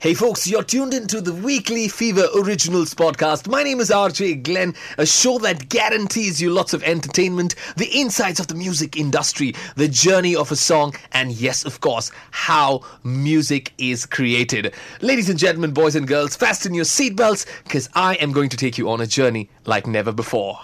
Hey 0.00 0.14
folks, 0.14 0.46
you're 0.46 0.62
tuned 0.62 0.94
into 0.94 1.20
the 1.20 1.34
weekly 1.34 1.88
Fever 1.88 2.28
Originals 2.36 2.94
podcast. 2.94 3.48
My 3.48 3.64
name 3.64 3.80
is 3.80 3.90
RJ 3.90 4.44
Glenn, 4.44 4.76
a 4.96 5.04
show 5.04 5.38
that 5.38 5.68
guarantees 5.70 6.40
you 6.40 6.50
lots 6.50 6.72
of 6.72 6.84
entertainment, 6.84 7.56
the 7.76 7.88
insights 7.88 8.38
of 8.38 8.46
the 8.46 8.54
music 8.54 8.96
industry, 8.96 9.56
the 9.74 9.88
journey 9.88 10.36
of 10.36 10.52
a 10.52 10.56
song, 10.56 10.94
and 11.10 11.32
yes, 11.32 11.64
of 11.64 11.80
course, 11.80 12.12
how 12.30 12.82
music 13.02 13.72
is 13.78 14.06
created. 14.06 14.72
Ladies 15.00 15.28
and 15.28 15.36
gentlemen, 15.36 15.72
boys 15.72 15.96
and 15.96 16.06
girls, 16.06 16.36
fasten 16.36 16.74
your 16.74 16.84
seatbelts 16.84 17.44
because 17.64 17.88
I 17.96 18.14
am 18.16 18.30
going 18.30 18.50
to 18.50 18.56
take 18.56 18.78
you 18.78 18.88
on 18.90 19.00
a 19.00 19.06
journey 19.06 19.50
like 19.66 19.88
never 19.88 20.12
before. 20.12 20.60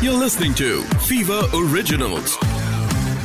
You're 0.00 0.14
listening 0.14 0.54
to 0.54 0.80
Fever 1.00 1.42
Originals, 1.52 2.38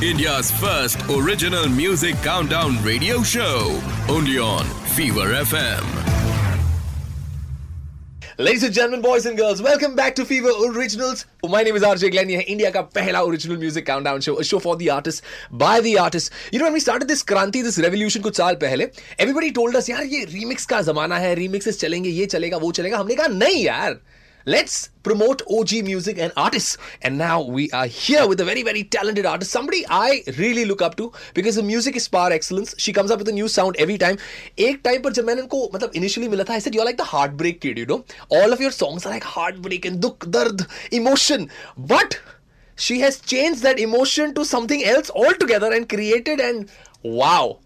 India's 0.02 0.50
first 0.50 1.00
original 1.08 1.68
music 1.68 2.16
countdown 2.22 2.76
radio 2.82 3.22
show, 3.22 3.80
only 4.08 4.36
on 4.36 4.64
Fever 4.96 5.26
FM. 5.40 5.84
Ladies 8.36 8.64
and 8.64 8.74
gentlemen, 8.74 9.00
boys 9.00 9.26
and 9.26 9.36
girls, 9.36 9.62
welcome 9.62 9.94
back 9.94 10.16
to 10.16 10.24
Fever 10.24 10.50
Originals. 10.66 11.24
My 11.44 11.62
name 11.62 11.76
is 11.76 11.84
RJ 11.84 12.10
Glenn. 12.10 12.30
ये 12.30 12.36
है 12.36 12.42
India 12.42 12.70
का 12.70 12.80
पहला 12.96 13.20
original 13.22 13.58
music 13.58 13.86
countdown 13.86 14.20
show 14.20 14.34
show 14.48 14.60
for 14.64 14.74
the 14.80 14.90
artists 14.96 15.22
by 15.64 15.78
the 15.86 15.96
artists. 16.06 16.30
You 16.52 16.58
know 16.58 16.70
when 16.70 16.78
we 16.78 16.82
started 16.86 17.12
this 17.12 17.22
क्रांति 17.32 17.62
this 17.68 17.78
revolution 17.86 18.22
कुछ 18.22 18.36
साल 18.36 18.54
पहले 18.64 18.90
everybody 19.26 19.52
told 19.60 19.80
us 19.82 19.90
यार 19.90 20.02
ये 20.14 20.24
remix 20.32 20.66
का 20.72 20.82
जमाना 20.90 21.18
है 21.26 21.34
remixes 21.36 21.80
चलेंगे 21.84 22.10
ये 22.10 22.26
चलेगा 22.34 22.56
वो 22.66 22.72
चलेगा 22.80 22.98
हमने 22.98 23.14
कहा 23.14 23.26
नहीं 23.36 23.64
यार 23.64 24.00
Let's 24.45 24.91
promote 25.03 25.41
OG 25.51 25.83
music 25.83 26.17
and 26.17 26.31
artists. 26.37 26.77
And 27.01 27.17
now 27.17 27.41
we 27.41 27.69
are 27.71 27.85
here 27.85 28.25
with 28.25 28.39
a 28.39 28.45
very, 28.45 28.63
very 28.63 28.85
talented 28.85 29.25
artist. 29.25 29.51
Somebody 29.51 29.85
I 29.89 30.23
really 30.37 30.63
look 30.63 30.81
up 30.81 30.95
to 30.97 31.11
because 31.33 31.55
the 31.55 31.63
music 31.63 31.97
is 31.97 32.07
par 32.07 32.31
excellence. 32.31 32.73
She 32.77 32.93
comes 32.93 33.11
up 33.11 33.19
with 33.19 33.27
a 33.27 33.33
new 33.33 33.49
sound 33.49 33.75
every 33.77 33.97
time. 33.97 34.17
एक 34.57 34.79
time 34.85 35.01
पर 35.01 35.13
जब 35.19 35.25
मैंने 35.25 35.41
उनको 35.41 35.69
मतलब 35.73 35.99
initially 36.01 36.29
मिला 36.29 36.47
था 36.49 36.55
I 36.55 36.59
said 36.59 36.79
you're 36.79 36.85
like 36.85 37.03
the 37.03 37.09
heartbreak 37.11 37.59
kid, 37.59 37.77
you 37.77 37.85
know. 37.85 38.05
All 38.29 38.53
of 38.53 38.61
your 38.61 38.71
songs 38.71 39.05
are 39.05 39.13
like 39.17 39.29
heartbreak 39.35 39.85
and 39.91 40.01
dukh, 40.07 40.31
dard, 40.37 40.65
emotion. 41.01 41.49
But 41.77 42.19
she 42.77 43.01
has 43.01 43.19
changed 43.19 43.63
that 43.63 43.79
emotion 43.79 44.33
to 44.35 44.45
something 44.45 44.83
else 44.95 45.11
altogether 45.25 45.73
and 45.73 45.89
created 45.89 46.39
and 46.39 46.69
wow. 47.03 47.59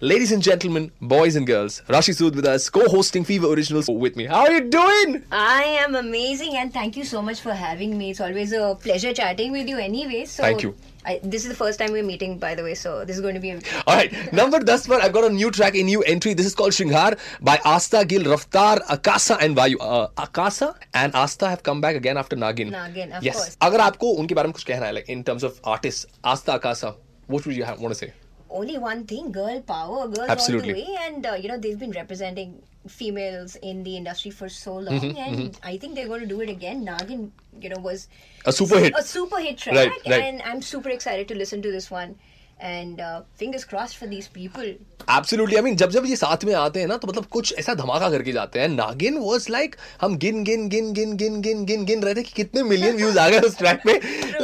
Ladies 0.00 0.30
and 0.30 0.42
gentlemen, 0.42 0.92
boys 1.00 1.36
and 1.36 1.46
girls, 1.46 1.80
Raashi 1.88 2.12
Sood 2.14 2.34
with 2.36 2.44
us, 2.44 2.68
co-hosting 2.68 3.24
Fever 3.24 3.46
Originals 3.46 3.88
with 3.88 4.14
me. 4.14 4.26
How 4.26 4.40
are 4.40 4.52
you 4.52 4.68
doing? 4.68 5.24
I 5.32 5.62
am 5.62 5.94
amazing 5.94 6.54
and 6.54 6.70
thank 6.70 6.98
you 6.98 7.04
so 7.04 7.22
much 7.22 7.40
for 7.40 7.54
having 7.54 7.96
me. 7.96 8.10
It's 8.10 8.20
always 8.20 8.52
a 8.52 8.76
pleasure 8.78 9.14
chatting 9.14 9.52
with 9.52 9.66
you 9.66 9.78
anyway. 9.78 10.26
So 10.26 10.42
thank 10.42 10.62
you. 10.62 10.76
I, 11.06 11.18
this 11.22 11.44
is 11.44 11.48
the 11.48 11.54
first 11.54 11.78
time 11.78 11.92
we're 11.92 12.02
meeting, 12.02 12.38
by 12.38 12.54
the 12.54 12.62
way, 12.62 12.74
so 12.74 13.06
this 13.06 13.16
is 13.16 13.22
going 13.22 13.36
to 13.36 13.40
be. 13.40 13.52
A- 13.52 13.60
All 13.86 13.96
right, 13.96 14.12
number 14.34 14.58
daswar. 14.58 15.00
I've 15.00 15.14
got 15.14 15.24
a 15.24 15.30
new 15.30 15.50
track, 15.50 15.74
a 15.74 15.82
new 15.82 16.02
entry. 16.02 16.34
This 16.34 16.44
is 16.44 16.54
called 16.54 16.72
Shringaar 16.72 17.18
by 17.40 17.56
Aastha 17.58 18.06
Gill, 18.06 18.24
Raftaar, 18.24 18.80
Akasa, 18.90 19.38
and 19.40 19.56
Vayu. 19.56 19.76
Uh, 19.80 20.08
Akasa 20.18 20.74
and 20.92 21.14
Aastha 21.14 21.48
have 21.48 21.62
come 21.62 21.80
back 21.80 21.96
again 21.96 22.18
after 22.18 22.36
Nagin. 22.36 22.70
Nagin, 22.70 23.16
of 23.16 23.22
yes. 23.22 23.34
course. 23.34 23.56
Yes. 23.62 23.72
If 23.72 23.96
you 23.96 24.12
want 24.12 24.28
to 24.28 24.34
कुछ 24.34 24.66
कहना 24.66 25.08
in 25.08 25.24
terms 25.24 25.42
of 25.42 25.58
artists, 25.64 26.04
Aastha, 26.22 26.56
Akasa, 26.56 26.96
what 27.28 27.46
would 27.46 27.56
you 27.56 27.64
have, 27.64 27.80
want 27.80 27.94
to 27.94 27.98
say? 27.98 28.12
Only 28.50 28.78
one 28.78 29.04
thing 29.04 29.32
girl 29.32 29.60
power 29.62 30.06
girls 30.08 30.28
Absolutely. 30.28 30.72
all 30.74 30.86
the 30.86 30.92
way 30.92 30.96
and 31.06 31.26
uh, 31.26 31.32
you 31.34 31.48
know 31.48 31.58
they've 31.58 31.78
been 31.78 31.90
representing 31.92 32.62
females 32.88 33.56
in 33.56 33.82
the 33.82 33.96
industry 33.96 34.30
for 34.30 34.48
so 34.48 34.76
long 34.76 35.00
Mm-hmm, 35.00 35.16
and 35.18 35.58
i 35.64 35.76
think 35.76 35.94
they're 35.94 36.06
going 36.06 36.20
to 36.20 36.26
do 36.26 36.40
it 36.40 36.48
again 36.48 36.84
nagin 36.86 37.30
you 37.60 37.68
know 37.68 37.78
was 37.80 38.08
A 38.44 38.52
super 38.52 38.78
hit. 38.78 38.94
a 38.96 39.02
super 39.02 39.38
hit 39.40 39.58
track 39.58 39.74
Right, 39.74 39.90
right. 40.06 40.22
and 40.22 40.42
i'm 40.42 40.62
super 40.62 40.88
excited 40.90 41.26
to 41.28 41.34
listen 41.34 41.60
to 41.62 41.72
this 41.72 41.90
one 41.90 42.14
and 42.60 43.00
uh, 43.00 43.22
fingers 43.36 43.64
crossed 43.64 43.96
for 43.96 44.06
these 44.06 44.28
people. 44.28 44.68
Absolutely 45.10 45.56
I 45.56 45.62
mean 45.62 45.76
जब 45.76 45.90
जब 45.90 46.06
ये 46.06 46.16
साथ 46.16 46.44
में 46.44 46.52
आते 46.54 46.80
हैं 46.80 46.86
ना 46.86 46.96
तो 46.96 47.08
मतलब 47.08 47.24
कुछ 47.30 47.52
ऐसा 47.58 47.74
धमाका 47.74 48.08
करके 48.10 48.32
जाते 48.32 48.60
हैं। 48.60 48.68
नागिन 48.68 49.18
वाज 49.18 49.46
लाइक 49.50 49.76
हम 50.00 50.16
गिन 50.18 50.42
गिन 50.44 50.68
गिन 50.68 50.92
गिन 50.92 51.16
गिन 51.16 51.40
गिन 51.40 51.64
गिन 51.64 51.84
गिन 51.84 52.02
रहे 52.02 52.14
थे 52.14 52.22
कि 52.22 52.32
कितने 52.36 52.62
मिलियन 52.62 52.96
व्यूज़ 52.96 53.18
आ 53.18 53.28
गए 53.28 53.38
उस 53.48 53.58
ट्रैक 53.58 53.82
पे। 53.86 53.92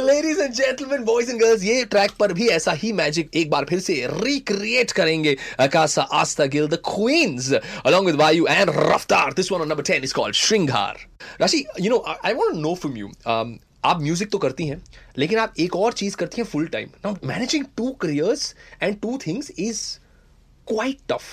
Ladies 0.05 0.41
and 0.41 0.53
gentleman 0.53 1.03
boys 1.03 1.31
and 1.31 1.39
girls 1.41 1.63
ये 1.63 1.83
ट्रैक 1.85 2.11
पर 2.19 2.33
भी 2.33 2.47
ऐसा 2.49 2.71
ही 2.83 2.91
मैजिक 3.01 3.35
एक 3.35 3.49
बार 3.49 3.65
फिर 3.69 3.79
से 3.79 3.95
रिक्रिएट 4.13 4.91
करेंगे 4.91 5.35
Akasa 5.67 6.01
Aastha 6.21 6.45
Gill 6.55 6.67
the 6.67 6.81
queens 6.85 7.51
along 7.85 8.05
with 8.05 8.17
Vayu 8.23 8.47
and 8.47 8.69
Raftar. 8.69 9.35
This 9.35 9.51
one 9.51 9.61
on 9.61 9.67
number 9.67 9.83
10 9.91 10.03
is 10.03 10.13
called 10.13 10.33
Shringhar. 10.33 10.95
राशि 11.41 11.65
you 11.79 11.89
know 11.89 12.01
I, 12.13 12.17
I 12.31 12.33
want 12.33 12.55
to 12.55 12.61
know 12.61 12.75
from 12.75 12.95
you 12.95 13.11
um, 13.25 13.59
आप 13.85 14.01
म्यूज़िक 14.01 14.31
तो 14.31 14.37
करती 14.45 14.67
हैं 14.67 14.81
लेकिन 15.17 15.39
आप 15.39 15.53
एक 15.59 15.75
और 15.75 15.93
चीज़ 16.03 16.15
करती 16.17 16.41
हैं 16.41 16.47
full 16.49 16.67
time 16.75 16.89
now 17.05 17.15
managing 17.27 17.65
two 17.77 17.91
careers 18.01 18.53
and 18.83 18.99
two 19.01 19.17
things 19.27 19.51
is 19.59 19.83
quite 20.67 20.99
tough. 21.11 21.25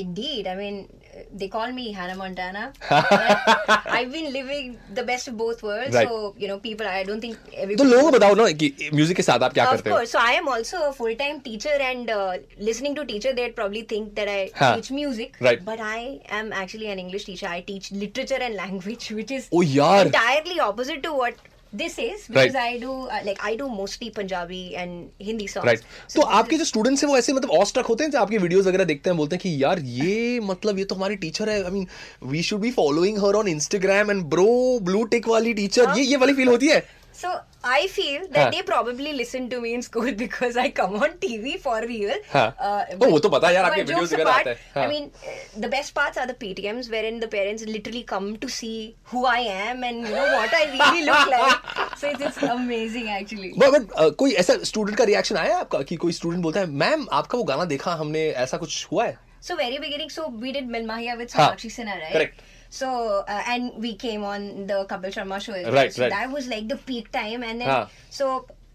Indeed, 0.00 0.46
I 0.50 0.52
mean, 0.56 0.76
uh, 0.88 1.22
they 1.42 1.46
call 1.52 1.70
me 1.76 1.84
Hannah 1.98 2.16
Montana. 2.18 2.64
I've 2.90 4.10
been 4.16 4.28
living 4.34 4.68
the 4.98 5.04
best 5.10 5.28
of 5.30 5.36
both 5.38 5.62
worlds, 5.68 5.94
Right. 5.98 6.08
so 6.10 6.18
you 6.42 6.48
know, 6.50 6.56
people. 6.66 6.90
I 6.92 7.02
don't 7.10 7.24
think 7.26 7.38
तो 7.46 7.62
everybody. 7.64 7.88
लोगों 7.90 8.02
को 8.04 8.10
बताओ 8.16 8.34
ना 8.40 8.46
कि 8.62 8.90
music 8.94 9.16
के 9.16 9.22
साथ 9.28 9.46
आप 9.48 9.52
क्या 9.58 9.64
करते 9.70 9.90
हो 9.90 9.96
course, 9.96 10.12
so 10.16 10.20
I 10.24 10.34
am 10.40 10.50
also 10.56 10.80
a 10.88 10.92
full-time 10.98 11.40
teacher, 11.48 11.76
and 11.88 12.12
uh, 12.16 12.36
listening 12.70 12.96
to 13.00 13.06
teacher, 13.12 13.32
they'd 13.40 13.56
probably 13.60 13.82
think 13.94 14.12
that 14.20 14.32
I 14.34 14.40
Huh. 14.60 14.70
teach 14.74 14.90
music. 14.98 15.40
Right. 15.48 15.64
But 15.70 15.84
I 15.92 16.02
am 16.40 16.52
actually 16.64 16.92
an 16.96 17.02
English 17.06 17.26
teacher. 17.30 17.48
I 17.54 17.60
teach 17.72 17.90
literature 18.04 18.42
and 18.48 18.60
language, 18.62 19.08
which 19.20 19.34
is 19.40 19.48
Oh, 19.60 19.64
yaar. 19.76 19.96
entirely 20.06 20.60
opposite 20.68 21.02
to 21.08 21.14
what 21.22 21.42
this 21.72 21.98
is 21.98 22.24
because 22.28 22.56
I 22.56 22.78
do 22.78 22.94
uh, 23.08 23.20
like 23.24 23.38
I 23.42 23.56
do 23.56 23.68
mostly 23.68 24.08
Punjabi 24.10 24.62
and 24.76 25.10
Hindi 25.20 25.46
songs. 25.48 25.66
Right 25.66 25.80
So 26.08 26.16
तो 26.16 26.22
आपके 26.38 26.56
जो 26.58 26.64
students 26.64 27.04
हैं 27.04 27.10
वो 27.10 27.16
ऐसे 27.18 27.32
मतलब 27.32 27.50
awestruck 27.58 27.86
होते 27.86 28.04
हैं 28.04 28.10
जो 28.10 28.18
आपके 28.18 28.38
वीडियोस 28.38 28.66
वगैरह 28.66 28.84
देखते 28.84 29.10
हैं 29.10 29.16
बोलते 29.16 29.36
हैं 29.36 29.42
कि 29.42 29.62
यार 29.62 29.80
ये 29.92 30.40
मतलब 30.44 30.78
ये 30.78 30.84
तो 30.84 30.94
हमारी 30.94 31.16
टीचर 31.24 31.48
है 31.50 31.62
I 31.64 31.70
mean 31.70 31.86
we 32.32 32.42
should 32.42 32.60
be 32.60 32.70
following 32.72 33.18
her 33.24 33.34
on 33.36 33.48
Instagram 33.48 34.10
and 34.10 34.22
bro 34.34 34.78
blue 34.82 35.04
tick 35.14 35.28
वाली 35.28 35.54
टीचर 35.54 35.98
ये 35.98 36.04
ये 36.04 36.16
वाली 36.16 36.34
फील 36.34 36.48
होती 36.48 36.68
है? 36.68 36.84
So 37.22 37.32
I 37.64 37.86
feel 37.86 38.22
that 38.28 38.38
Huh. 38.38 38.50
they 38.54 38.62
probably 38.68 39.12
listen 39.16 39.48
to 39.50 39.60
me 39.60 39.72
in 39.74 39.82
school 39.82 40.12
because 40.22 40.56
I 40.56 40.70
come 40.78 40.94
on 41.06 41.12
TV 41.24 41.52
for 41.64 41.74
real. 41.90 42.14
Huh. 42.32 42.52
Uh, 42.58 42.84
Oh, 43.00 43.10
वो 43.10 43.18
तो 43.18 43.28
पता 43.28 43.48
है 43.48 43.54
यार, 43.54 43.64
but 43.64 43.70
आपके 43.72 43.84
videos 43.92 44.12
वगैरह 44.12 44.30
आते 44.32 44.50
हैं. 44.50 44.58
हाँ. 44.76 44.84
I 44.84 44.88
mean, 44.92 45.10
uh, 45.32 45.60
the 45.64 45.70
best 45.74 45.94
parts 45.98 46.18
are 46.22 46.26
the 46.30 46.36
PTMs 46.42 46.90
wherein 46.94 47.20
the 47.24 47.28
parents 47.36 47.66
literally 47.74 48.02
come 48.14 48.28
to 48.44 48.48
see 48.58 48.74
who 49.12 49.24
I 49.34 49.38
am 49.56 49.84
and 49.90 50.08
you 50.08 50.14
know 50.14 50.26
what 50.36 50.54
I 50.60 50.64
really 50.76 51.04
look 51.10 51.26
like. 51.34 51.98
So 52.02 52.08
it's, 52.10 52.24
it's 52.30 52.42
amazing 52.56 53.10
actually. 53.18 53.52
But 53.58 53.70
but 53.78 53.92
uh, 54.04 54.10
कोई 54.22 54.32
ऐसा 54.44 54.56
student 54.72 54.96
का 54.98 55.04
reaction 55.12 55.36
आया 55.36 55.58
आपका 55.58 55.82
कि 55.92 55.96
कोई 56.06 56.12
student 56.20 56.42
बोलता 56.42 56.60
है 56.60 56.66
ma'am 56.84 57.06
आपका 57.20 57.38
वो 57.38 57.44
गाना 57.52 57.64
देखा 57.74 57.94
हमने 58.02 58.28
ऐसा 58.46 58.56
कुछ 58.64 58.86
हुआ 58.92 59.04
है 59.06 59.18
So 59.46 59.54
very 59.58 59.78
beginning, 59.82 60.10
so 60.14 60.24
we 60.42 60.50
did 60.56 60.68
Milmahia 60.72 61.14
with 61.20 61.32
Sonakshi 61.36 61.70
Sinha, 61.76 61.94
right? 62.00 62.12
Correct. 62.16 62.42
So 62.72 62.88
uh, 63.28 63.42
and 63.54 63.72
we 63.78 63.94
came 63.96 64.22
on 64.26 64.48
the 64.68 64.76
Kapil 64.90 65.12
Sharma 65.14 65.38
show. 65.40 65.52
well. 65.54 65.72
Right, 65.72 65.92
so 65.92 66.02
right. 66.02 66.12
That 66.12 66.30
was 66.32 66.46
like 66.48 66.68
the 66.68 66.76
peak 66.90 67.12
time, 67.12 67.42
and 67.44 67.60
then 67.60 67.68
Huh. 67.68 67.86
so 68.10 68.28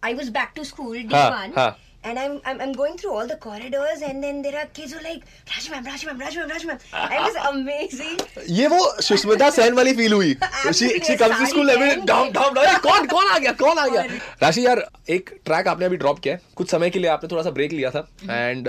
I 0.04 0.14
was 0.14 0.28
back 0.36 0.56
to 0.58 0.66
school 0.72 0.94
day 0.94 1.08
Huh, 1.14 1.30
one, 1.36 1.54
huh. 1.56 1.72
and 2.04 2.20
I'm, 2.24 2.36
I'm 2.52 2.62
I'm 2.66 2.74
going 2.82 3.00
through 3.00 3.14
all 3.20 3.32
the 3.32 3.38
corridors, 3.46 4.04
and 4.10 4.24
then 4.28 4.44
there 4.44 4.60
are 4.60 4.68
kids 4.78 4.94
who 4.94 5.00
are 5.00 5.04
like 5.08 5.26
Raji 5.54 5.72
ma'am, 5.74 5.90
Raji 5.92 6.10
ma'am, 6.12 6.22
Raji 6.26 6.40
ma'am, 6.42 6.54
Raji 6.54 6.68
ma'am. 6.72 6.80
And 6.94 7.18
it 7.18 7.26
was 7.26 7.40
amazing. 7.54 8.22
ये 8.60 8.68
वो 8.76 8.80
सुष्मिता 9.10 9.50
सेन 9.58 9.74
वाली 9.82 9.94
feel 10.04 10.14
हुई 10.14 10.34
she 10.34 10.48
Absolutely, 10.70 11.04
she 11.08 11.16
comes 11.24 11.40
to 11.40 11.46
school 11.56 11.70
सारी 11.74 11.82
every 11.82 11.96
gang 11.96 12.08
down 12.08 12.32
down 12.40 12.54
down 12.62 12.78
कौन 12.88 13.08
कौन 13.16 13.28
आ 13.34 13.38
गया 13.38 13.52
कौन 13.66 13.78
आ 13.78 13.88
गया 13.88 14.04
राशि 14.44 14.66
यार 14.66 14.88
एक 15.18 15.38
ट्रैक 15.46 15.68
आपने 15.76 15.86
अभी 15.86 15.98
ड्रॉप 16.06 16.20
किया 16.28 16.36
है 16.36 16.42
कुछ 16.62 16.72
समय 16.72 16.90
के 16.90 17.00
लिए 17.00 17.10
आपने 17.20 17.30
थोड़ा 17.32 17.44
सा 17.44 17.52
ब्रेक 17.60 17.72
लिया 17.82 17.92
था 17.98 18.08
एंड 18.30 18.68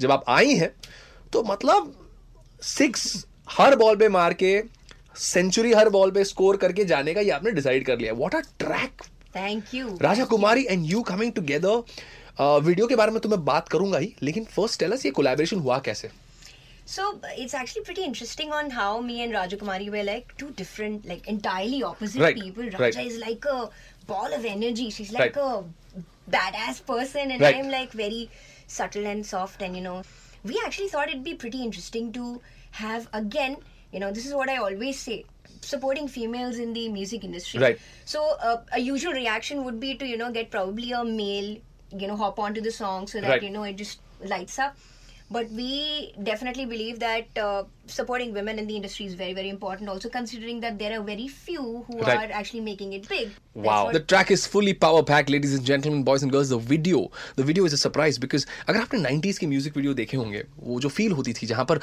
जब 0.00 0.12
आप 0.18 0.24
आई 0.38 0.54
हैं 0.62 0.74
तो 1.32 1.42
मतलब 1.52 1.94
सिक्स 2.76 3.04
हर 3.58 3.76
बॉल 3.76 3.96
पे 3.96 4.08
मार 4.08 4.34
के 4.42 4.60
सेंचुरी 5.16 5.72
हर 5.72 5.88
बॉल 5.96 6.10
पे 6.10 6.24
स्कोर 6.24 6.56
करके 6.56 6.84
जाने 6.92 7.14
का 7.14 7.20
ये 7.20 7.30
आपने 7.30 7.50
डिसाइड 7.52 7.86
कर 7.86 7.98
लिया 7.98 8.12
what 8.22 8.34
a 8.34 8.40
track 8.58 9.02
Thank 9.34 9.74
you. 9.74 9.90
Raja 10.02 10.24
Kumari 10.30 10.64
and 10.70 10.86
you 10.90 11.00
coming 11.10 11.32
together 11.32 11.82
video 12.68 12.86
के 12.86 12.96
बारे 12.96 13.12
में 13.12 13.20
तो 13.22 13.28
मैं 13.28 13.44
बात 13.44 13.68
करूँगा 13.68 13.98
ही 13.98 14.14
लेकिन 14.22 14.44
फ़र्स्ट 14.54 14.80
टेल 14.80 14.92
अस 14.92 15.04
ये 15.06 15.10
कोलैबोरेशन 15.18 15.58
हुआ 15.68 15.78
कैसे 15.88 16.10
So 16.92 17.02
it's 17.42 17.54
actually 17.56 17.82
pretty 17.88 18.04
interesting 18.04 18.52
on 18.52 18.70
how 18.76 18.86
me 19.08 19.16
and 19.24 19.34
Rajakumari 19.38 19.84
were 19.94 20.02
like 20.06 20.32
two 20.38 20.48
different, 20.60 21.04
like 21.10 21.28
entirely 21.32 21.76
opposite 21.88 22.22
Right, 22.24 22.40
people. 22.40 22.64
Raja 22.64 22.80
right. 22.84 22.96
Is 23.10 23.18
like 23.24 23.44
a 23.52 23.58
ball 24.08 24.34
of 24.38 24.48
energy. 24.52 24.86
She's 24.96 25.12
like 25.16 25.36
Right. 25.36 25.44
a 25.44 26.00
badass 26.36 26.80
person, 26.88 27.34
and. 27.36 27.44
I'm 27.50 27.70
like 27.74 27.94
very 28.00 28.24
subtle 28.78 29.06
and 29.12 29.28
soft. 29.28 29.62
And 29.68 29.78
you 29.80 29.84
know, 29.84 29.94
we 30.52 30.58
actually 30.64 30.88
thought 30.94 31.14
it'd 31.14 31.22
be 31.28 31.36
pretty 31.44 31.62
interesting 31.68 32.10
to 32.18 32.26
have 32.72 33.08
again. 33.12 33.56
You 33.92 34.00
know, 34.00 34.12
this 34.12 34.26
is 34.26 34.34
what 34.34 34.48
I 34.48 34.56
always 34.58 34.98
say. 35.00 35.24
Supporting 35.62 36.08
females 36.08 36.58
in 36.58 36.72
the 36.72 36.88
music 36.88 37.24
industry. 37.24 37.60
Right. 37.60 37.78
So 38.04 38.36
uh, 38.42 38.58
a 38.72 38.78
usual 38.80 39.12
reaction 39.12 39.64
would 39.64 39.80
be 39.80 39.94
to 39.96 40.06
you 40.06 40.16
know 40.16 40.30
get 40.30 40.50
probably 40.50 40.92
a 40.92 41.04
male, 41.04 41.56
you 41.96 42.06
know, 42.08 42.16
hop 42.16 42.38
onto 42.38 42.60
the 42.60 42.70
song 42.70 43.06
so 43.06 43.20
that 43.20 43.28
Right. 43.28 43.42
you 43.42 43.50
know 43.50 43.64
it 43.64 43.76
just 43.76 44.00
lights 44.24 44.58
up 44.58 44.76
but 45.30 45.48
we 45.50 46.12
definitely 46.22 46.66
believe 46.66 46.98
that 46.98 47.26
uh, 47.38 47.62
supporting 47.89 48.31
women 48.33 48.57
in 48.59 48.67
the 48.67 48.75
industry 48.75 49.05
is 49.05 49.13
very, 49.13 49.33
very 49.33 49.49
important. 49.49 49.89
Also, 49.89 50.09
considering 50.09 50.59
that 50.61 50.77
there 50.79 50.93
are 50.97 51.03
very 51.09 51.27
few 51.27 51.65
who 51.87 51.97
Right. 51.99 52.17
are 52.21 52.31
actually 52.39 52.61
making 52.67 52.93
it 52.97 53.07
big. 53.11 53.27
That's 53.27 53.65
Wow. 53.67 53.75
what- 53.87 53.97
The 53.97 54.01
track 54.13 54.31
is 54.35 54.45
fully 54.53 54.73
power 54.85 55.03
packed, 55.09 55.29
ladies 55.35 55.53
and 55.57 55.67
gentlemen, 55.71 56.03
boys 56.09 56.25
and 56.27 56.33
girls. 56.35 56.49
The 56.55 56.59
video, 56.71 57.01
the 57.41 57.45
video 57.51 57.67
is 57.69 57.75
a 57.77 57.81
surprise 57.83 58.19
because 58.25 58.47
अगर 58.67 58.79
आपने 58.81 58.99
90s 59.05 59.37
की 59.43 59.47
music 59.53 59.77
video 59.77 59.93
देखे 60.01 60.17
होंगे 60.17 60.43
वो 60.71 60.79
जो 60.85 60.89
feel 60.97 61.11
होती 61.21 61.33
थी 61.41 61.47
जहां 61.53 61.65
पर 61.73 61.79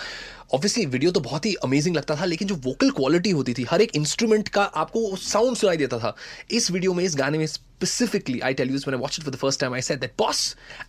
ऑब्वियसली 0.55 0.87
वीडियो 0.97 1.11
तो 1.13 1.21
बहुत 1.29 1.47
ही 1.47 1.55
अमेजिंग 1.71 1.97
लगता 1.97 2.17
था 2.21 2.25
लेकिन 2.35 2.49
जो 2.49 2.55
वोकल 2.69 2.91
क्वालिटी 3.01 3.31
होती 3.41 3.55
थी 3.59 3.67
हर 3.71 3.83
एक 3.83 3.97
इंस्ट्रूमेंट 3.97 4.49
का 4.59 4.63
आपको 4.85 5.17
साउंड 5.17 5.57
सुनाई 5.57 5.77
देता 5.85 5.99
था 5.99 6.15
इस 6.61 6.71
वीडियो 6.71 6.95
में 6.95 7.05
इस 7.05 7.17
गाने 7.25 7.39
में 7.39 7.47
specifically 7.83 8.41
i 8.47 8.49
tell 8.59 8.69
you 8.71 8.75
this 8.75 8.85
when 8.89 8.95
i 8.97 8.99
watched 9.05 9.19
it 9.21 9.25
for 9.29 9.33
the 9.35 9.39
first 9.39 9.61
time 9.63 9.73
i 9.77 9.81
said 9.87 10.03
that 10.03 10.13
boss 10.21 10.43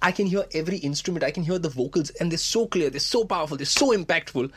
i 0.07 0.11
can 0.17 0.27
hear 0.33 0.41
every 0.59 0.77
instrument 0.89 1.23
i 1.27 1.29
can 1.37 1.45
hear 1.47 1.55
the 1.63 1.71
vocals 1.77 2.11
and 2.25 2.33
they're 2.33 2.43
so 2.43 2.61
clear 2.75 2.91
they're 2.95 3.05
so 3.05 3.21
powerful 3.31 3.61
they're 3.61 3.71
so 3.71 3.87
impactful 3.95 4.49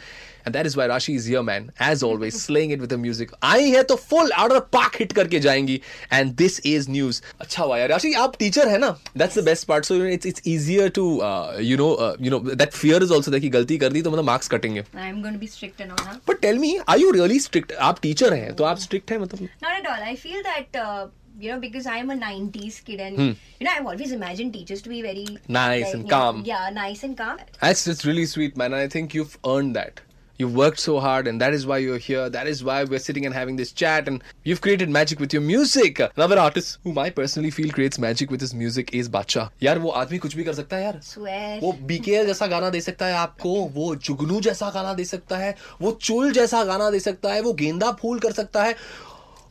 and 0.45 0.50
and 0.52 0.56
that 0.56 0.66
is 0.66 0.76
why 0.76 0.86
Raashi 0.88 1.16
is 1.16 1.26
here, 1.26 1.42
man. 1.42 1.72
As 1.80 2.04
always, 2.04 2.42
slaying 2.42 2.72
it 2.72 2.82
with 2.82 2.90
the 2.90 2.98
music. 2.98 3.32
I 3.42 3.60
hear 3.62 3.84
the 3.86 3.96
full 3.96 4.30
order 4.38 4.56
of 4.56 4.64
the 4.64 4.78
park 4.78 4.98
hit 4.98 5.14
karke 5.20 5.38
jayengi. 5.46 5.82
And 6.18 6.36
this 6.36 6.60
is 6.72 6.90
news. 6.96 7.22
Acha 7.46 7.68
wa 7.70 7.78
Raashi, 7.92 8.12
aap 8.24 8.36
teacher 8.38 8.68
hai 8.70 8.80
na? 8.84 8.96
That's 9.16 9.36
the 9.36 9.46
best 9.50 9.66
part. 9.70 9.86
So 9.86 10.02
it's 10.16 10.26
it's 10.32 10.42
easier 10.56 10.90
to 10.98 11.06
uh, 11.30 11.58
you 11.70 11.78
know 11.84 11.94
uh, 12.08 12.18
you 12.20 12.34
know 12.34 12.40
that 12.64 12.74
fear 12.82 13.02
is 13.08 13.16
also 13.20 13.32
that 13.36 13.46
ki 13.46 13.54
galti 13.56 13.80
kar 13.86 13.92
di, 13.96 14.04
to 14.10 14.14
matlab 14.16 14.30
marks 14.32 14.52
cutting 14.56 14.76
hai. 14.82 14.84
I'm 15.06 15.22
going 15.22 15.40
to 15.40 15.44
be 15.46 15.52
strict 15.56 15.80
now, 15.94 15.96
all. 16.10 16.20
But 16.26 16.42
tell 16.42 16.62
me, 16.66 16.74
are 16.88 17.00
you 17.06 17.14
really 17.20 17.40
strict? 17.48 17.74
Aap 17.90 18.04
teacher 18.10 18.36
hai, 18.36 18.52
to 18.62 18.70
aap 18.74 18.86
strict 18.90 19.16
hai 19.16 19.24
matlab? 19.26 19.48
Not 19.62 19.80
at 19.80 19.90
all. 19.96 20.08
I 20.12 20.16
feel 20.28 20.44
that 20.52 20.80
uh, 20.84 21.08
You 21.44 21.52
know, 21.52 21.60
because 21.60 21.86
I 21.92 21.94
am 21.98 22.10
a 22.14 22.16
90s 22.16 22.84
kid 22.88 23.00
and, 23.04 23.16
hmm. 23.20 23.32
you 23.60 23.66
know, 23.66 23.72
I've 23.76 23.86
always 23.92 24.12
imagined 24.16 24.54
teachers 24.56 24.82
to 24.84 24.90
be 24.90 25.02
very 25.02 25.26
nice 25.48 25.94
and 25.94 26.10
calm. 26.10 26.44
Yeah, 26.50 26.70
nice 26.78 27.04
and 27.08 27.18
calm. 27.22 27.40
That's 27.62 27.86
just 27.86 28.06
really 28.10 28.26
sweet, 28.26 28.58
man. 28.64 28.76
I 28.80 28.88
think 28.88 29.16
you've 29.20 29.38
earned 29.54 29.76
that. 29.80 30.02
You've 30.42 30.56
worked 30.60 30.80
so 30.84 30.94
hard, 31.06 31.28
and 31.32 31.44
that 31.46 31.56
is 31.58 31.66
why 31.72 31.78
you're 31.86 31.98
here. 32.06 32.28
That 32.36 32.48
is 32.52 32.62
why 32.70 32.78
we're 32.94 33.02
sitting 33.06 33.26
and 33.30 33.38
having 33.40 33.58
this 33.62 33.72
chat. 33.82 34.08
And 34.12 34.24
you've 34.50 34.62
created 34.68 34.94
magic 34.98 35.20
with 35.26 35.34
your 35.38 35.42
music. 35.48 36.00
Another 36.06 36.40
artist 36.44 36.78
whom 36.84 36.98
I 37.06 37.10
personally 37.20 37.52
feel 37.58 37.72
creates 37.80 38.00
magic 38.06 38.32
with 38.36 38.46
his 38.48 38.54
music 38.64 38.94
is 39.02 39.10
Bacha. 39.18 39.46
यार 39.64 39.80
वो 39.86 39.90
आदमी 40.04 40.18
कुछ 40.26 40.36
भी 40.36 40.44
कर 40.44 40.54
सकता 40.62 40.76
है 40.78 40.84
यार 40.84 41.00
Swear. 41.12 41.60
वो 41.64 41.72
बीकेएल 41.92 42.26
जैसा 42.28 42.48
गाना 42.56 42.70
दे 42.78 42.82
सकता 42.82 43.06
है 43.06 43.14
आपको 43.28 43.54
वो 43.80 43.94
जुगनू 44.10 44.40
जैसा 44.50 44.70
गाना 44.80 44.94
दे 45.02 45.06
सकता 45.14 45.38
है 45.38 45.56
वो 45.82 45.92
चुल 46.10 46.32
जैसा 46.40 46.64
गाना 46.72 46.90
दे 46.92 47.00
सकता 47.10 47.34
है 47.34 47.42
वो 47.50 47.54
गेंदा 47.64 47.92
फूल 48.02 48.20
कर 48.28 48.32
सकता 48.42 48.64
है 48.64 48.76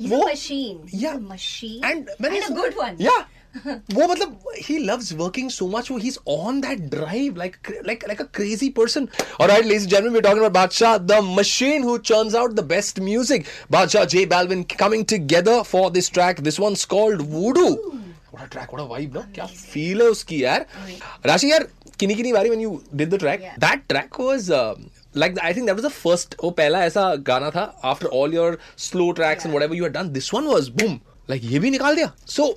He's 0.03 0.13
a 0.17 0.19
machine. 0.27 0.77
He's 0.91 1.03
Yeah. 1.03 1.17
a 1.17 1.21
machine. 1.21 1.83
and 1.85 2.09
and 2.29 2.45
a 2.45 2.55
good 2.61 2.77
one. 2.83 2.95
yeah 3.07 3.25
वो 3.57 4.07
मतलब 4.09 4.39
he 4.65 4.77
loves 4.79 5.13
working 5.13 5.49
so 5.51 5.67
much 5.69 5.91
वो 5.91 5.97
he 5.99 6.09
is 6.09 6.19
on 6.29 6.61
that 6.61 6.81
drive 6.91 7.37
like 7.37 7.57
like 7.87 8.05
like 8.09 8.21
a 8.21 8.25
crazy 8.35 8.69
person 8.77 9.09
alright 9.41 9.65
ladies 9.65 9.83
and 9.83 9.91
gentleman 9.91 10.15
we 10.15 10.21
talking 10.21 10.39
about 10.39 10.53
Badshah 10.53 10.97
the 10.99 11.19
machine 11.39 11.83
who 11.85 11.97
turns 12.11 12.35
out 12.35 12.53
the 12.53 12.65
best 12.75 13.01
music 13.01 13.47
Badshah 13.71 14.05
J 14.15 14.25
Balvin 14.35 14.63
coming 14.79 15.05
together 15.11 15.63
for 15.73 15.91
this 15.91 16.13
track 16.13 16.41
this 16.41 16.61
one's 16.61 16.85
called 16.95 17.23
Voodoo 17.33 17.67
what 17.67 18.43
a 18.43 18.47
track 18.47 18.75
what 18.75 18.87
a 18.87 18.91
vibe 18.91 19.17
ना 19.17 19.27
क्या 19.35 19.47
feel 19.47 20.03
है 20.03 20.09
उसकी 20.09 20.43
यार 20.45 20.67
राशि 21.27 21.51
यार 21.53 21.69
किनी 21.99 22.15
किनी 22.15 22.33
बारी 22.33 22.49
when 22.49 22.63
you 22.63 22.81
did 22.95 23.15
the 23.15 23.19
track 23.19 23.53
that 23.59 23.87
track 23.89 24.21
was 24.21 24.51
like 25.15 25.39
I 25.43 25.53
think 25.53 25.67
that 25.67 25.75
was 25.75 25.83
the 25.83 25.91
first 25.91 26.35
oh, 26.39 26.53
pehla 26.53 26.81
aisa 26.89 27.05
gana 27.23 27.51
tha 27.51 27.63
after 27.83 28.07
all 28.09 28.33
your 28.33 28.59
slow 28.77 29.13
tracks 29.13 29.43
yeah. 29.43 29.49
and 29.49 29.55
whatever 29.55 29.75
you 29.75 29.83
had 29.83 29.93
done. 29.93 30.13
This 30.13 30.33
one 30.33 30.47
was 30.47 30.69
boom 30.71 31.01
Like, 31.33 31.49
ye 31.55 31.63
bhi 31.65 31.73
nikal 31.77 31.99
diya. 32.01 32.13
So, 32.37 32.51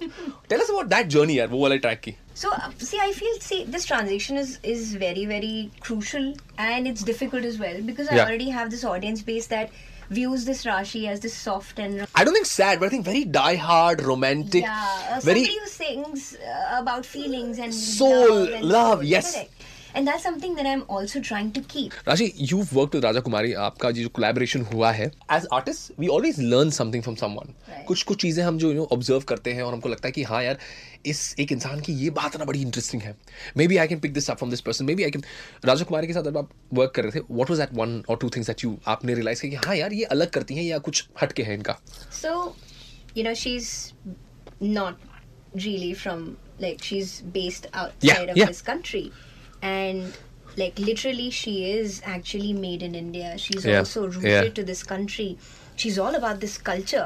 tell 0.49 0.67
us 0.67 0.75
about 0.75 0.93
that 0.97 1.15
journey, 1.15 1.39
यार 1.39 1.49
Wo 1.55 1.63
wala 1.63 1.79
track 1.87 2.05
ki. 2.07 2.17
So 2.41 2.51
uh, 2.51 2.69
see, 2.79 2.99
I 2.99 3.11
feel 3.15 3.39
see 3.39 3.63
this 3.73 3.85
transition 3.85 4.37
is 4.37 4.53
is 4.75 4.93
very 5.01 5.25
very 5.31 5.71
crucial 5.87 6.29
and 6.57 6.87
it's 6.91 7.03
difficult 7.09 7.45
as 7.49 7.59
well 7.59 7.81
because 7.89 8.07
yeah. 8.11 8.23
I 8.23 8.27
already 8.27 8.49
have 8.49 8.71
this 8.71 8.83
audience 8.83 9.21
base 9.27 9.49
that 9.51 9.69
views 10.09 10.45
this 10.45 10.63
Raashi 10.65 11.07
as 11.07 11.19
this 11.19 11.33
soft 11.33 11.79
and. 11.79 11.99
Rom- 11.99 12.07
I 12.15 12.23
don't 12.23 12.33
think 12.33 12.45
sad, 12.45 12.79
but 12.79 12.87
I 12.87 12.89
think 12.89 13.05
very 13.05 13.23
die-hard, 13.25 14.01
romantic. 14.01 14.63
Yeah, 14.63 15.11
uh, 15.11 15.19
very 15.19 15.45
somebody 15.45 15.59
who 15.59 15.67
sings 15.67 16.35
uh, 16.35 16.81
about 16.81 17.05
feelings 17.05 17.59
and 17.59 17.73
soul, 17.73 18.35
love. 18.39 18.49
And 18.49 18.65
love 18.65 19.03
yes, 19.03 19.33
correct. 19.33 19.62
And 19.95 20.07
that's 20.09 20.23
something 20.25 20.55
that 20.57 20.67
I'm 20.67 20.79
also 20.93 21.19
trying 21.25 21.49
to 21.55 21.61
keep. 21.71 21.95
राशि 22.07 22.27
you've 22.51 22.71
worked 22.77 22.95
with 22.95 23.03
राजा 23.03 23.19
कुमारी 23.27 23.51
आपका 23.65 23.91
जो 23.97 24.07
collaboration 24.15 24.61
हुआ 24.73 24.91
है 24.91 25.05
as 25.31 25.47
artist 25.53 25.99
we 25.99 26.07
always 26.15 26.39
learn 26.39 26.69
something 26.77 27.03
from 27.03 27.15
someone. 27.15 27.53
कुछ 27.87 28.03
कुछ 28.03 28.21
चीज़ें 28.21 28.43
हम 28.43 28.57
जो 28.57 28.71
यू 28.71 28.73
नो 28.73 28.87
ऑब्ज़र्व 28.93 29.23
करते 29.29 29.53
हैं 29.53 29.63
और 29.63 29.73
हमको 29.73 29.89
लगता 29.89 30.07
है 30.07 30.11
कि 30.11 30.23
हाँ 30.31 30.41
यार 30.43 30.57
इस 31.05 31.23
एक 31.39 31.51
इंसान 31.51 31.79
की 31.87 31.93
ये 32.03 32.09
बात 32.19 32.37
ना 32.39 32.45
बड़ी 32.45 32.61
इंटरेस्टिंग 32.61 33.01
है 33.01 33.15
maybe 33.67 33.77
I 33.77 33.87
can 33.87 33.99
pick 33.99 34.13
this 34.13 34.29
up 34.29 34.37
from 34.37 34.49
this 34.51 34.61
person 34.69 34.85
maybe 34.95 35.03
I 35.03 35.11
can 35.11 35.23
Raja 35.65 35.85
Kumari 35.85 36.07
के 36.07 36.13
साथ 36.13 36.23
जब 36.29 36.37
आप 36.37 36.49
वर्क 36.79 36.91
कर 36.95 37.03
रहे 37.03 37.19
थे 37.19 37.23
व्हाट 37.31 37.49
वाज 37.49 37.59
दैट 37.59 37.73
वन 37.79 38.03
और 38.09 38.17
टू 38.21 38.29
थिंग्स 38.35 38.47
दैट 38.47 38.63
यू 38.63 38.77
आपने 38.95 39.13
रियलाइज़ 39.15 39.41
किया 39.41 39.59
कि 39.59 39.67
हाँ 39.67 39.75
यार 39.75 39.93
ये 39.93 40.03
अलग 40.17 40.29
करती 40.37 40.55
हैं 40.55 40.63
या 40.63 40.77
कुछ 40.87 41.03
हटके 41.21 41.43
है 41.43 41.53
इनका 41.53 41.77
So, 42.21 42.31
you 43.19 43.25
know, 43.27 43.35
she's 43.43 43.69
not 44.61 44.95
really 45.65 45.93
from 46.05 46.25
like 46.65 46.83
she's 46.89 47.13
based 47.37 47.67
outside 47.73 48.09
Yeah, 48.09 48.31
of 48.33 48.37
yeah. 48.41 48.51
this 48.53 48.61
country, 48.71 49.03
and 49.71 50.17
like 50.61 50.77
literally 50.77 51.29
she 51.31 51.53
is 51.71 52.01
actually 52.05 52.53
made 52.53 52.83
in 52.83 52.93
India. 52.95 53.37
She's 53.37 53.65
Yeah, 53.65 53.79
also 53.79 54.05
rooted 54.07 54.23
yeah. 54.23 54.41
Mm-hmm. 54.43 54.53
to 54.61 54.63
this 54.71 54.83
country. 54.83 55.37
She's 55.75 55.97
all 55.97 56.13
about 56.15 56.39
this 56.39 56.57
culture, 56.69 57.05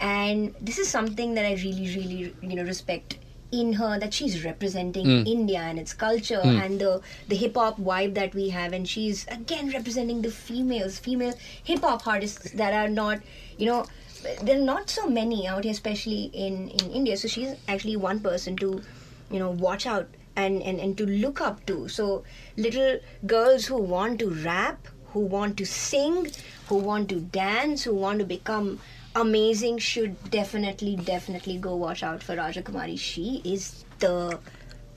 and 0.00 0.54
this 0.68 0.78
is 0.78 0.88
something 0.88 1.34
that 1.34 1.44
I 1.44 1.54
really, 1.62 1.88
really, 1.96 2.34
you 2.40 2.56
know, 2.56 2.64
respect 2.68 3.18
in 3.52 3.74
her 3.80 3.90
that 4.04 4.14
she's 4.18 4.36
representing 4.44 5.06
Mm. 5.06 5.26
India 5.32 5.58
and 5.72 5.78
its 5.82 5.92
culture 6.04 6.40
and 6.62 6.80
the 6.84 6.92
the 7.32 7.36
hip 7.42 7.58
hop 7.60 7.76
vibe 7.90 8.14
that 8.20 8.34
we 8.40 8.48
have, 8.54 8.72
and 8.78 8.88
she's 8.94 9.26
again 9.36 9.70
representing 9.76 10.22
the 10.28 10.32
females, 10.38 10.98
female 11.08 11.34
hip 11.72 11.84
hop 11.88 12.06
artists 12.14 12.50
that 12.62 12.72
are 12.80 12.88
not, 12.96 13.20
you 13.58 13.66
know, 13.66 13.84
there 14.42 14.58
are 14.58 14.66
not 14.72 14.90
so 14.98 15.06
many 15.20 15.46
out 15.46 15.64
here, 15.70 15.76
especially 15.80 16.22
in 16.46 16.58
in 16.80 16.90
India. 17.02 17.16
So 17.24 17.28
she's 17.36 17.54
actually 17.68 17.96
one 18.08 18.20
person 18.28 18.56
to, 18.64 18.72
you 19.30 19.38
know, 19.44 19.50
watch 19.68 19.86
out 19.96 20.08
and 20.36 20.62
and 20.62 20.80
and 20.80 20.96
to 20.98 21.06
look 21.06 21.40
up 21.40 21.64
to. 21.66 21.88
So 21.88 22.24
little 22.56 22.98
girls 23.26 23.66
who 23.66 23.76
want 23.80 24.18
to 24.20 24.30
rap, 24.44 24.88
who 25.12 25.20
want 25.20 25.56
to 25.58 25.66
sing, 25.66 26.30
who 26.68 26.76
want 26.76 27.08
to 27.10 27.20
dance, 27.20 27.84
who 27.84 27.94
want 27.94 28.18
to 28.20 28.24
become 28.24 28.78
amazing 29.14 29.78
should 29.78 30.14
definitely 30.30 30.96
definitely 30.96 31.56
go 31.58 31.74
watch 31.74 32.02
out 32.02 32.22
for 32.22 32.36
Raja 32.36 32.62
Kumari. 32.62 32.98
She 32.98 33.40
is 33.44 33.84
the 33.98 34.38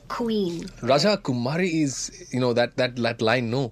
queen. 0.09 0.69
Raja 0.81 1.18
Kumari 1.18 1.83
is, 1.83 2.27
you 2.31 2.39
know, 2.39 2.53
that 2.53 2.75
that 2.77 2.95
that 2.97 3.21
line. 3.21 3.50
No, 3.50 3.71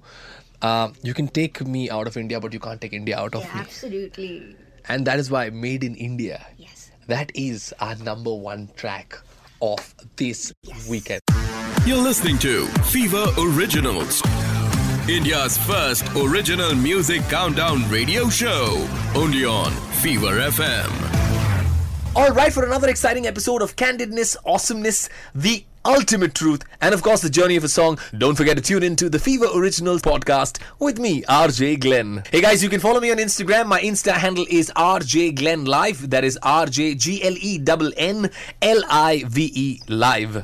uh, 0.61 0.89
you 1.03 1.13
can 1.13 1.27
take 1.27 1.65
me 1.65 1.89
out 1.89 2.07
of 2.07 2.15
India, 2.17 2.39
but 2.39 2.53
you 2.53 2.59
can't 2.59 2.79
take 2.79 2.93
India 2.93 3.17
out 3.17 3.35
of 3.35 3.43
Yeah, 3.43 3.55
me. 3.55 3.61
absolutely. 3.61 4.55
And 4.87 5.05
that 5.05 5.19
is 5.19 5.29
why 5.29 5.49
Made 5.49 5.83
in 5.83 5.95
India. 5.95 6.45
Yes. 6.57 6.91
That 7.07 7.31
is 7.35 7.73
our 7.79 7.95
number 7.95 8.33
one 8.33 8.69
track 8.75 9.19
of 9.61 9.93
this 10.15 10.53
Yes. 10.63 10.87
weekend. 10.87 11.21
You're 11.87 12.03
listening 12.03 12.37
to 12.39 12.65
Fever 12.91 13.27
Originals, 13.37 14.21
India's 15.07 15.57
first 15.57 16.05
original 16.17 16.75
music 16.75 17.21
countdown 17.29 17.89
radio 17.89 18.27
show, 18.27 18.85
only 19.15 19.45
on 19.45 19.71
Fever 20.01 20.37
FM. 20.37 20.91
All 22.13 22.31
right, 22.31 22.51
for 22.51 22.65
another 22.65 22.89
exciting 22.89 23.25
episode 23.25 23.61
of 23.61 23.77
Candidness, 23.77 24.35
Awesomeness, 24.45 25.07
the 25.33 25.63
ultimate 25.85 26.35
truth, 26.35 26.63
and 26.81 26.93
of 26.93 27.01
course, 27.03 27.21
the 27.21 27.29
journey 27.29 27.55
of 27.55 27.63
a 27.63 27.69
song. 27.69 27.97
Don't 28.17 28.35
forget 28.35 28.57
to 28.57 28.61
tune 28.61 28.83
into 28.83 29.07
the 29.07 29.17
Fever 29.17 29.47
Originals 29.55 30.01
podcast 30.01 30.59
with 30.79 30.99
me, 30.99 31.21
RJ 31.21 31.79
Glenn. 31.79 32.21
Hey 32.29 32.41
guys, 32.41 32.61
you 32.61 32.67
can 32.67 32.81
follow 32.81 32.99
me 32.99 33.11
on 33.11 33.17
Instagram. 33.17 33.65
My 33.67 33.79
Insta 33.79 34.11
handle 34.11 34.45
is 34.49 34.73
RJ 34.75 35.35
Glenn 35.35 35.63
Live. 35.63 36.09
That 36.09 36.25
is 36.25 36.37
R 36.43 36.65
J 36.65 36.95
G 36.95 37.23
L 37.23 37.37
E 37.39 37.63
N 37.65 37.93
N 38.25 38.31
L 38.61 38.83
I 38.89 39.23
V 39.25 39.51
E 39.55 39.81
Live. 39.87 40.43